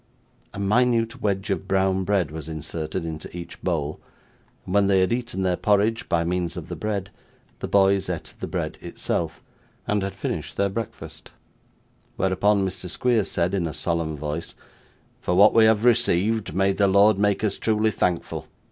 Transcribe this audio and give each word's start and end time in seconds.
A 0.51 0.57
minute 0.59 1.21
wedge 1.21 1.51
of 1.51 1.67
brown 1.67 2.05
bread 2.05 2.31
was 2.31 2.49
inserted 2.49 3.05
in 3.05 3.21
each 3.33 3.61
bowl, 3.61 3.99
and 4.65 4.73
when 4.73 4.87
they 4.87 4.99
had 5.01 5.13
eaten 5.13 5.43
their 5.43 5.55
porridge 5.55 6.09
by 6.09 6.23
means 6.23 6.57
of 6.57 6.69
the 6.69 6.75
bread, 6.75 7.11
the 7.59 7.67
boys 7.67 8.09
ate 8.09 8.33
the 8.39 8.47
bread 8.47 8.79
itself, 8.81 9.43
and 9.85 10.01
had 10.01 10.15
finished 10.15 10.57
their 10.57 10.69
breakfast; 10.69 11.29
whereupon 12.17 12.65
Mr. 12.67 12.89
Squeers 12.89 13.29
said, 13.29 13.53
in 13.53 13.67
a 13.67 13.75
solemn 13.75 14.17
voice, 14.17 14.55
'For 15.19 15.35
what 15.35 15.53
we 15.53 15.65
have 15.65 15.85
received, 15.85 16.55
may 16.55 16.71
the 16.71 16.87
Lord 16.87 17.19
make 17.19 17.43
us 17.43 17.59
truly 17.59 17.91
thankful! 17.91 18.47